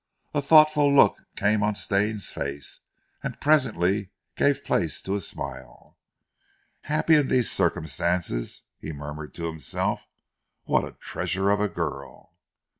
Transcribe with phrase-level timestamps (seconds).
[0.33, 2.79] A thoughtful look came on Stane's face,
[3.21, 5.99] and presently gave place to a smile.
[6.85, 10.07] "Happy in these circumstances!" he murmured to himself.
[10.63, 12.33] "What a treasure of a girl!"